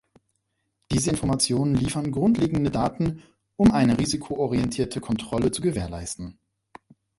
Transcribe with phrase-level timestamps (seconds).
[0.91, 3.21] Diese Informationen liefern grundlegende Daten,
[3.55, 6.39] um eine risikoorientierte Kontrolle zu gewährleisten.